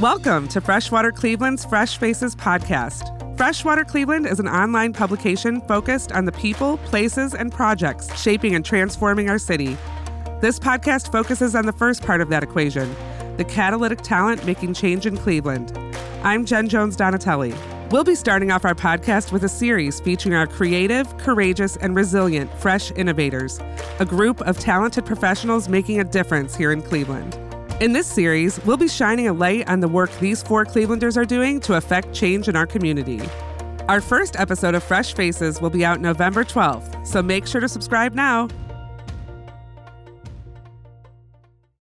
[0.00, 3.36] Welcome to Freshwater Cleveland's Fresh Faces podcast.
[3.36, 8.64] Freshwater Cleveland is an online publication focused on the people, places, and projects shaping and
[8.64, 9.76] transforming our city.
[10.40, 12.96] This podcast focuses on the first part of that equation
[13.36, 15.78] the catalytic talent making change in Cleveland.
[16.22, 17.52] I'm Jen Jones Donatelli.
[17.90, 22.50] We'll be starting off our podcast with a series featuring our creative, courageous, and resilient
[22.58, 23.60] Fresh Innovators,
[23.98, 27.38] a group of talented professionals making a difference here in Cleveland.
[27.80, 31.24] In this series, we'll be shining a light on the work these four Clevelanders are
[31.24, 33.22] doing to affect change in our community.
[33.88, 37.70] Our first episode of Fresh Faces will be out November 12th, so make sure to
[37.70, 38.48] subscribe now